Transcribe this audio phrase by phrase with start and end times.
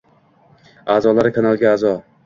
[0.95, 1.95] a'zolari: Kanalga a'zo